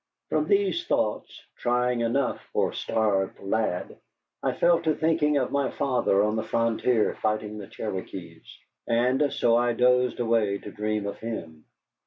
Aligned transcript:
From 0.29 0.47
these 0.47 0.87
thoughts, 0.87 1.45
trying 1.57 2.01
enough 2.01 2.41
for 2.53 2.71
a 2.71 2.73
starved 2.73 3.39
lad, 3.39 3.97
I 4.41 4.53
fell 4.53 4.79
to 4.81 4.95
thinking 4.95 5.37
of 5.37 5.51
my 5.51 5.69
father 5.69 6.23
on 6.23 6.35
the 6.35 6.43
frontier 6.43 7.13
fighting 7.21 7.59
the 7.59 7.67
Cherokees. 7.67 8.47
And 8.87 9.31
so 9.31 9.55
I 9.55 9.73
dozed 9.73 10.19
away 10.19 10.57
to 10.57 10.71
dream 10.71 11.05
of 11.05 11.19
him. 11.19 11.65